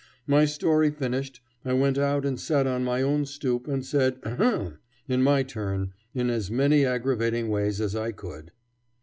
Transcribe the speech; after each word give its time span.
My 0.25 0.45
story 0.45 0.89
finished, 0.89 1.41
I 1.63 1.73
went 1.73 1.99
out 1.99 2.25
and 2.25 2.39
sat 2.39 2.65
on 2.65 2.83
my 2.83 3.03
own 3.03 3.23
stoop 3.27 3.67
and 3.67 3.85
said 3.85 4.17
ahem! 4.25 4.79
in 5.07 5.21
my 5.21 5.43
turn 5.43 5.93
in 6.15 6.31
as 6.31 6.49
many 6.49 6.83
aggravating 6.83 7.49
ways 7.49 7.79
as 7.79 7.95
I 7.95 8.11
could. 8.11 8.51